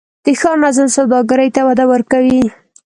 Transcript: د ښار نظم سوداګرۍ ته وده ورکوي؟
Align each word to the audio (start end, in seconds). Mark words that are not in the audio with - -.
د 0.25 0.27
ښار 0.39 0.57
نظم 0.65 0.87
سوداګرۍ 0.97 1.49
ته 1.55 1.61
وده 1.67 1.85
ورکوي؟ 1.93 2.41